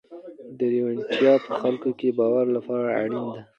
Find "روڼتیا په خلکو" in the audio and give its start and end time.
0.73-1.89